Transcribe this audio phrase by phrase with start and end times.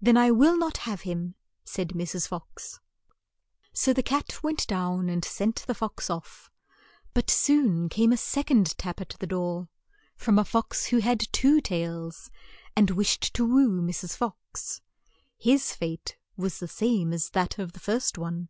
[0.00, 2.26] "Then I will not have him," said Mrs.
[2.26, 2.80] Fox.
[3.72, 6.50] So the cat went down and sent the fox off;
[7.14, 9.68] but soon came a sec ond tap at the door,
[10.16, 12.28] from a fox who had two tails,
[12.74, 14.16] and wished to woo Mrs.
[14.16, 14.80] Fox.
[15.38, 18.48] His fate was the same as that of the first one.